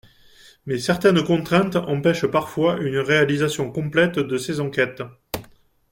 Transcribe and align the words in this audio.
Mais 0.65 0.79
certaines 0.79 1.23
contraintes 1.23 1.75
empêchent 1.75 2.25
parfois 2.25 2.77
une 2.81 2.97
réalisation 2.97 3.71
complète 3.71 4.17
de 4.17 4.35
ces 4.39 4.59
enquêtes. 4.59 5.03